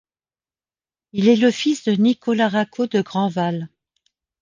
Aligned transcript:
Il 1.11 1.27
est 1.27 1.35
le 1.35 1.51
fils 1.51 1.83
de 1.83 1.91
Nicolas 1.91 2.49
Racot 2.49 2.87
de 2.87 3.03
Grandval. 3.03 3.69